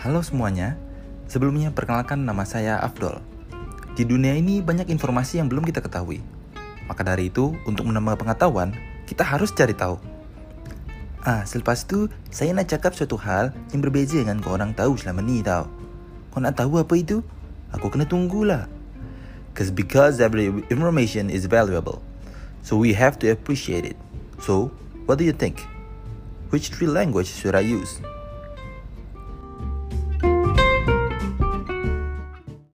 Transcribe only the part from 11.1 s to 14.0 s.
Ah, selepas itu, saya nak cakap suatu hal yang